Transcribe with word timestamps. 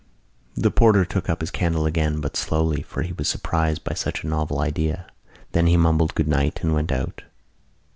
The 0.55 0.71
porter 0.71 1.05
took 1.05 1.29
up 1.29 1.41
his 1.41 1.51
candle 1.51 1.85
again, 1.85 2.21
but 2.21 2.35
slowly 2.35 2.81
for 2.81 3.03
he 3.03 3.13
was 3.13 3.27
surprised 3.27 3.83
by 3.83 3.93
such 3.93 4.23
a 4.23 4.27
novel 4.27 4.59
idea. 4.59 5.05
Then 5.51 5.67
he 5.67 5.77
mumbled 5.77 6.15
good 6.15 6.27
night 6.27 6.63
and 6.63 6.73
went 6.73 6.91
out. 6.91 7.21